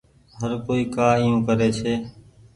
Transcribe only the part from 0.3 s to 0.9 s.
هر ڪوئي